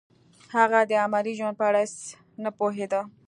هغه 0.55 0.79
د 0.89 0.91
عملي 1.05 1.33
ژوند 1.39 1.55
په 1.59 1.65
اړه 1.69 1.79
هیڅ 1.85 1.95
نه 2.43 2.49
پوهېده 2.57 3.01